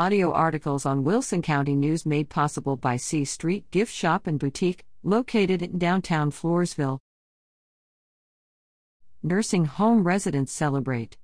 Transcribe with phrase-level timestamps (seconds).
[0.00, 4.86] Audio articles on Wilson County News made possible by C Street Gift Shop and Boutique,
[5.02, 7.00] located in downtown Floresville.
[9.22, 11.18] Nursing home residents celebrate.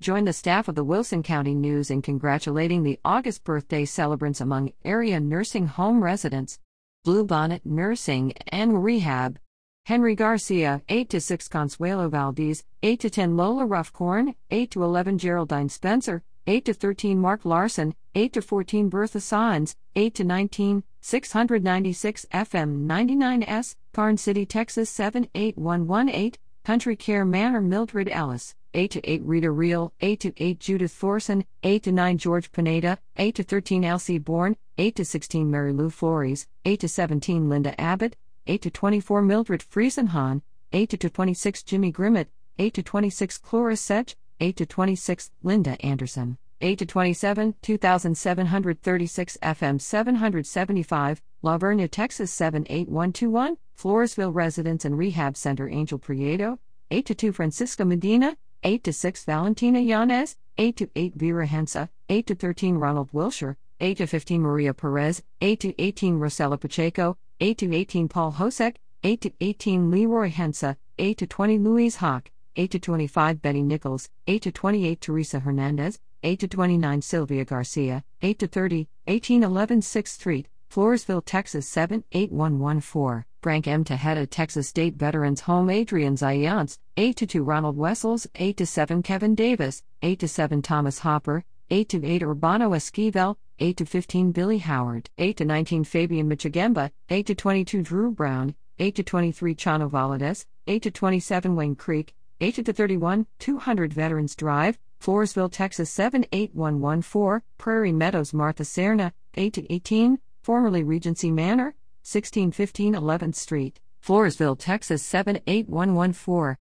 [0.00, 4.70] Join the staff of the Wilson County News in congratulating the August birthday celebrants among
[4.84, 6.60] area nursing home residents.
[7.04, 9.40] Bluebonnet Nursing and Rehab.
[9.86, 15.18] Henry Garcia, 8 to 6 Consuelo Valdez, 8 to 10 Lola Ruffcorn, 8 to 11
[15.18, 20.84] Geraldine Spencer, 8 to 13 Mark Larson, 8 to 14 Bertha Signs, 8 to 19
[21.00, 29.22] 696 FM 99S, Karnes City, Texas 78118, Country Care Manor Mildred Ellis, 8 to 8
[29.24, 33.84] Rita Real, 8 to 8 Judith Thorson, 8 to 9 George Pineda, 8 to 13
[33.84, 38.16] Elsie Bourne, 8 to 16 Mary Lou Flores, 8 to 17 Linda Abbott,
[38.46, 40.42] 8 to 24 Mildred Friesenhahn,
[40.74, 42.26] 8 to 26 Jimmy Grimmett,
[42.58, 49.80] 8 to 26 Cloris Sedge, 8 to 26 Linda Anderson, 8 to 27 2736 FM
[49.80, 56.58] 775, La Vernia, Texas 78121, Floresville Residence and Rehab Center Angel Prieto,
[56.90, 61.88] 8 to 2 Francisca Medina, 8 to 6 Valentina Yanez, 8 to 8 Vera Hensa,
[62.10, 67.16] 8 to 13 Ronald Wilshire, 8 to 15 Maria Perez, 8 to 18 Rosella Pacheco,
[67.40, 72.30] 8 to 18 Paul Hosek, 8 to 18 Leroy Hensa, 8 to 20 Louise Hawk,
[72.56, 78.04] 8 to 25 Betty Nichols, 8 to 28 Teresa Hernandez, 8 to 29 Sylvia Garcia,
[78.22, 83.24] 8 to 30 1811 6th Street, Floresville, Texas 78114.
[83.42, 83.84] Frank M.
[83.84, 89.02] Tejeda, Texas State Veterans Home Adrian Zayance, 8 to 2 Ronald Wessels, 8 to 7
[89.02, 94.32] Kevin Davis, 8 to 7 Thomas Hopper, 8 to 8 Urbano Esquivel, 8 to 15
[94.32, 99.54] Billy Howard, 8 to 19 Fabian Michigemba, 8 to 22 Drew Brown, 8 to 23
[99.54, 105.90] Chano Valadez, 8 to 27 Wayne Creek, 8 to 31 200 Veterans Drive, Floresville, Texas
[105.90, 114.58] 78114, Prairie Meadows Martha Serna, 8 to 18, formerly Regency Manor, 1615 11th Street, Floresville,
[114.58, 116.56] Texas 78114.